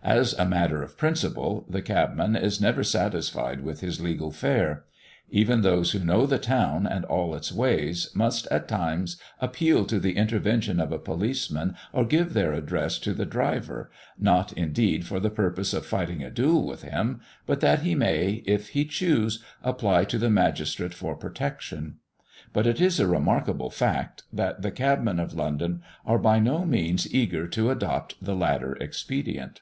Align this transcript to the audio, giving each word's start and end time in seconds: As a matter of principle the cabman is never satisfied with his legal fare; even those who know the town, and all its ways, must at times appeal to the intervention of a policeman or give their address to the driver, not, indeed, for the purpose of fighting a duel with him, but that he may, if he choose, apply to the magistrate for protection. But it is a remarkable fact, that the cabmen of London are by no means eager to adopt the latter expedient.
As 0.00 0.32
a 0.34 0.44
matter 0.46 0.80
of 0.80 0.96
principle 0.96 1.66
the 1.68 1.82
cabman 1.82 2.36
is 2.36 2.60
never 2.60 2.84
satisfied 2.84 3.62
with 3.62 3.80
his 3.80 4.00
legal 4.00 4.30
fare; 4.30 4.84
even 5.28 5.60
those 5.62 5.90
who 5.90 5.98
know 5.98 6.24
the 6.24 6.38
town, 6.38 6.86
and 6.86 7.04
all 7.06 7.34
its 7.34 7.50
ways, 7.50 8.08
must 8.14 8.46
at 8.46 8.68
times 8.68 9.20
appeal 9.40 9.84
to 9.86 9.98
the 9.98 10.16
intervention 10.16 10.78
of 10.78 10.92
a 10.92 11.00
policeman 11.00 11.74
or 11.92 12.04
give 12.04 12.32
their 12.32 12.52
address 12.52 12.96
to 13.00 13.12
the 13.12 13.26
driver, 13.26 13.90
not, 14.16 14.52
indeed, 14.52 15.04
for 15.04 15.18
the 15.18 15.30
purpose 15.30 15.74
of 15.74 15.84
fighting 15.84 16.22
a 16.22 16.30
duel 16.30 16.64
with 16.64 16.82
him, 16.82 17.20
but 17.44 17.58
that 17.58 17.80
he 17.80 17.96
may, 17.96 18.44
if 18.46 18.68
he 18.68 18.84
choose, 18.84 19.42
apply 19.64 20.04
to 20.04 20.16
the 20.16 20.30
magistrate 20.30 20.94
for 20.94 21.16
protection. 21.16 21.96
But 22.52 22.68
it 22.68 22.80
is 22.80 23.00
a 23.00 23.08
remarkable 23.08 23.68
fact, 23.68 24.22
that 24.32 24.62
the 24.62 24.70
cabmen 24.70 25.18
of 25.18 25.34
London 25.34 25.82
are 26.06 26.18
by 26.18 26.38
no 26.38 26.64
means 26.64 27.12
eager 27.12 27.48
to 27.48 27.70
adopt 27.72 28.14
the 28.24 28.36
latter 28.36 28.76
expedient. 28.76 29.60